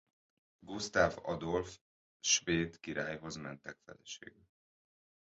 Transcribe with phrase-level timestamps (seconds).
[0.59, 1.79] Gusztáv Adolf
[2.19, 4.47] svéd királyhoz mentek feleségül.